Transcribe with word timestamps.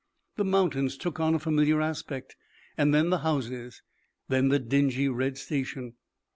The 0.35 0.43
mountains 0.43 0.97
took 0.97 1.19
on 1.19 1.35
a 1.35 1.39
familiar 1.39 1.79
aspect, 1.79 2.35
then 2.75 3.11
the 3.11 3.19
houses, 3.19 3.83
then 4.29 4.47
the 4.49 4.57
dingy 4.57 5.07
red 5.07 5.37
station. 5.37 5.93